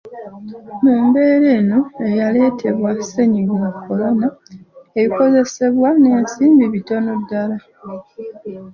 Mu 0.83 0.95
mbeera 1.05 1.47
eno 1.57 1.79
eyaleetebwa 2.05 2.89
ssennyiga 2.99 3.69
Kolona, 3.85 4.27
ebikozesebwa 4.99 5.89
n'ensimbi 5.95 6.65
bitono 6.73 7.11
ddala. 7.21 7.57